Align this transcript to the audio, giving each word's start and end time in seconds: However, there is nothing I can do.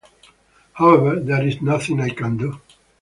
However, 0.73 1.19
there 1.19 1.47
is 1.47 1.61
nothing 1.61 2.01
I 2.01 2.09
can 2.09 2.35
do. 2.35 2.59